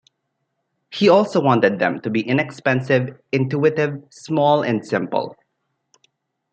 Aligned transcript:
He 0.89 1.09
also 1.09 1.39
wanted 1.43 1.77
them 1.77 2.01
to 2.01 2.09
be 2.09 2.27
inexpensive, 2.27 3.19
intuitive, 3.31 4.03
small, 4.09 4.63
and 4.63 4.83
simple. 4.83 5.35